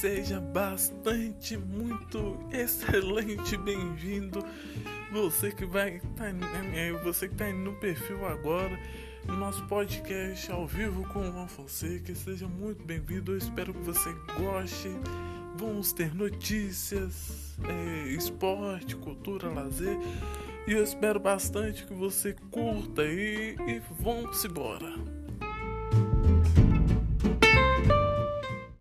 [0.00, 4.44] seja bastante, muito excelente bem-vindo.
[5.10, 8.78] Você que vai tá, né, você que tá no perfil agora,
[9.26, 13.32] no nosso podcast ao vivo com o Juan Fonseca, seja muito bem-vindo.
[13.32, 14.90] Eu espero que você goste.
[15.56, 19.96] Vamos ter notícias, é, esporte, cultura, lazer.
[20.66, 25.15] E eu espero bastante que você curta e, e vamos embora.